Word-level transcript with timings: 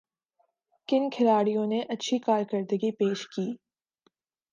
کن 0.89 1.09
کھلاڑیوں 1.09 1.65
نے 1.67 1.81
اچھی 1.89 2.17
کارکردگی 2.19 2.91
پیش 2.91 3.27
کی 3.27 3.47